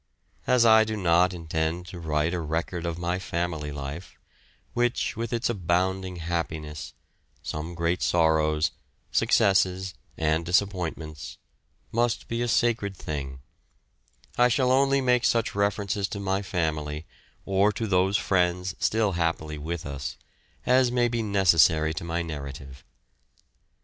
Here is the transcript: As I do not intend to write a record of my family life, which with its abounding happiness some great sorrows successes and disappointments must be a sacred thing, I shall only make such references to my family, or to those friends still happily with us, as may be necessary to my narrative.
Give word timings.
As 0.47 0.65
I 0.65 0.83
do 0.83 0.97
not 0.97 1.31
intend 1.31 1.85
to 1.89 1.99
write 1.99 2.33
a 2.33 2.39
record 2.39 2.87
of 2.87 2.97
my 2.97 3.19
family 3.19 3.71
life, 3.71 4.17
which 4.73 5.15
with 5.15 5.31
its 5.31 5.47
abounding 5.47 6.15
happiness 6.15 6.95
some 7.43 7.75
great 7.75 8.01
sorrows 8.01 8.71
successes 9.11 9.93
and 10.17 10.43
disappointments 10.43 11.37
must 11.91 12.27
be 12.27 12.41
a 12.41 12.47
sacred 12.47 12.97
thing, 12.97 13.41
I 14.39 14.47
shall 14.47 14.71
only 14.71 15.01
make 15.01 15.23
such 15.23 15.53
references 15.53 16.07
to 16.07 16.19
my 16.19 16.41
family, 16.41 17.05
or 17.45 17.71
to 17.73 17.85
those 17.85 18.17
friends 18.17 18.73
still 18.79 19.11
happily 19.11 19.59
with 19.59 19.85
us, 19.85 20.17
as 20.65 20.91
may 20.91 21.09
be 21.09 21.21
necessary 21.21 21.93
to 21.93 22.03
my 22.03 22.23
narrative. 22.23 22.83